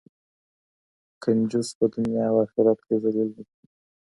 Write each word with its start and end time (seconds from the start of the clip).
کنجوس 1.21 1.69
په 1.77 1.85
دنیا 1.93 2.25
او 2.31 2.37
آخرت 2.45 2.79
کې 2.87 2.95
ذلیل 3.03 3.29
دی. 3.35 3.43